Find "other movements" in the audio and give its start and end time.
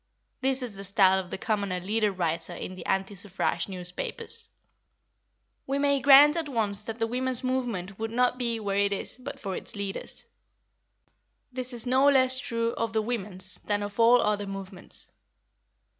14.23-15.07